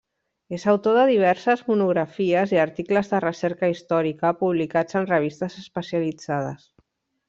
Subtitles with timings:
[0.57, 6.71] És autor de diverses monografies i articles de recerca històrica publicats en revistes especialitzades.